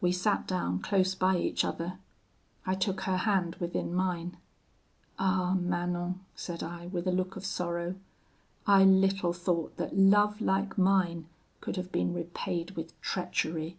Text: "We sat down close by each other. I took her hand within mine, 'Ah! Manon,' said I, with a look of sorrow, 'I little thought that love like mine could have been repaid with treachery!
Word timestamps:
"We 0.00 0.12
sat 0.12 0.46
down 0.46 0.78
close 0.78 1.16
by 1.16 1.36
each 1.36 1.64
other. 1.64 1.98
I 2.64 2.76
took 2.76 3.00
her 3.00 3.16
hand 3.16 3.56
within 3.56 3.92
mine, 3.92 4.36
'Ah! 5.18 5.54
Manon,' 5.54 6.20
said 6.36 6.62
I, 6.62 6.86
with 6.86 7.08
a 7.08 7.10
look 7.10 7.34
of 7.34 7.44
sorrow, 7.44 7.96
'I 8.68 8.84
little 8.84 9.32
thought 9.32 9.76
that 9.78 9.98
love 9.98 10.40
like 10.40 10.78
mine 10.78 11.26
could 11.60 11.74
have 11.74 11.90
been 11.90 12.14
repaid 12.14 12.76
with 12.76 12.92
treachery! 13.00 13.76